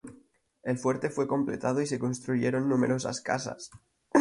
El 0.63 0.79
fuerte 0.79 1.11
fue 1.11 1.27
completado 1.27 1.79
y 1.79 1.85
se 1.85 1.99
construyeron 1.99 2.67
numerosas 2.67 3.21
casas. 3.21 3.69